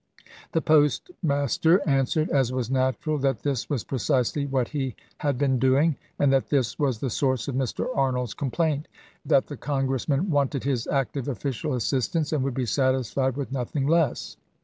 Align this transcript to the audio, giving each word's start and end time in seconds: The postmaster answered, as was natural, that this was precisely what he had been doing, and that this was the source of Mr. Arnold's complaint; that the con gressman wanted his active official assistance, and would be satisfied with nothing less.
The 0.53 0.63
postmaster 0.63 1.87
answered, 1.87 2.31
as 2.31 2.51
was 2.51 2.71
natural, 2.71 3.19
that 3.19 3.43
this 3.43 3.69
was 3.69 3.83
precisely 3.83 4.47
what 4.47 4.69
he 4.69 4.95
had 5.19 5.37
been 5.37 5.59
doing, 5.59 5.95
and 6.17 6.33
that 6.33 6.49
this 6.49 6.79
was 6.79 6.97
the 6.97 7.11
source 7.11 7.47
of 7.47 7.53
Mr. 7.53 7.85
Arnold's 7.95 8.33
complaint; 8.33 8.87
that 9.23 9.45
the 9.45 9.57
con 9.57 9.87
gressman 9.87 10.29
wanted 10.29 10.63
his 10.63 10.87
active 10.87 11.27
official 11.27 11.75
assistance, 11.75 12.33
and 12.33 12.43
would 12.43 12.55
be 12.55 12.65
satisfied 12.65 13.37
with 13.37 13.51
nothing 13.51 13.85
less. 13.85 14.37